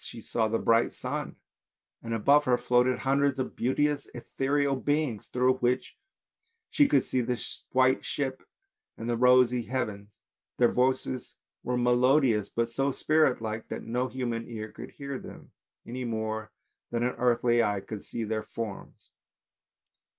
She 0.03 0.19
saw 0.19 0.47
the 0.47 0.57
bright 0.57 0.95
sun 0.95 1.35
and 2.01 2.11
above 2.15 2.45
her 2.45 2.57
floated 2.57 2.97
hundreds 2.99 3.37
of 3.37 3.55
beauteous 3.55 4.09
ethereal 4.15 4.75
beings 4.75 5.27
through 5.27 5.57
which 5.59 5.95
she 6.71 6.87
could 6.87 7.03
see 7.03 7.21
the 7.21 7.39
white 7.71 8.03
ship 8.03 8.41
and 8.97 9.07
the 9.07 9.15
rosy 9.17 9.61
heavens, 9.63 10.07
their 10.57 10.71
voices 10.71 11.35
were 11.61 11.77
melodious 11.77 12.49
but 12.49 12.67
so 12.69 12.91
spirit 12.91 13.41
like 13.43 13.67
that 13.67 13.83
no 13.83 14.07
human 14.07 14.47
ear 14.47 14.71
could 14.71 14.89
hear 14.89 15.19
them, 15.19 15.51
any 15.85 16.03
more 16.03 16.51
than 16.89 17.03
an 17.03 17.13
earthly 17.19 17.61
eye 17.61 17.79
could 17.79 18.03
see 18.03 18.23
their 18.23 18.41
forms. 18.43 19.11